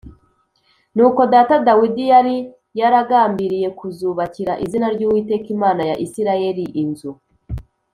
“Nuko 0.95 1.21
data 1.33 1.53
Dawidi 1.67 2.03
yari 2.13 2.35
yaragambiriye 2.79 3.67
kuzubakira 3.79 4.53
izina 4.65 4.87
ry’Uwiteka 4.95 5.47
Imana 5.55 5.81
ya 5.89 5.95
Isirayeli 6.05 6.65
inzu, 6.83 7.11